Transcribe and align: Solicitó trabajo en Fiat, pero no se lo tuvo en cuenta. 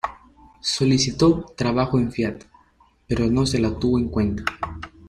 Solicitó 0.61 1.45
trabajo 1.55 1.99
en 1.99 2.11
Fiat, 2.11 2.45
pero 3.05 3.29
no 3.29 3.45
se 3.45 3.59
lo 3.59 3.77
tuvo 3.77 3.99
en 3.99 4.09
cuenta. 4.09 4.41